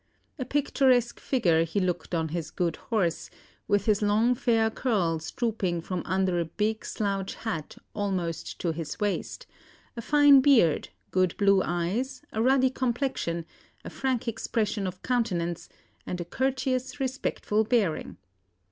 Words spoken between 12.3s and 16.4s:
a ruddy complexion, a frank expression of countenance, and a